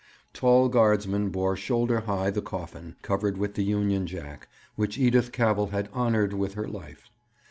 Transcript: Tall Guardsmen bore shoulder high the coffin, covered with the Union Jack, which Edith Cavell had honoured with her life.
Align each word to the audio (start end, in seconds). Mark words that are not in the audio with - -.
Tall 0.33 0.67
Guardsmen 0.67 1.29
bore 1.29 1.55
shoulder 1.55 1.99
high 1.99 2.31
the 2.31 2.41
coffin, 2.41 2.95
covered 3.03 3.37
with 3.37 3.53
the 3.53 3.61
Union 3.63 4.07
Jack, 4.07 4.47
which 4.75 4.97
Edith 4.97 5.31
Cavell 5.31 5.67
had 5.67 5.89
honoured 5.93 6.33
with 6.33 6.55
her 6.55 6.67
life. 6.67 7.11